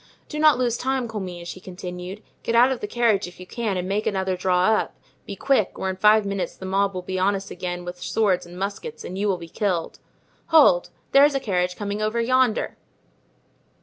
[0.27, 3.77] Do not lose time, Comminges," he continued; "get out of the carriage if you can
[3.77, 4.95] and make another draw up;
[5.27, 8.47] be quick, or in five minutes the mob will be on us again with swords
[8.47, 9.99] and muskets and you will be killed.
[10.47, 10.89] Hold!
[11.11, 12.77] there's a carriage coming over yonder."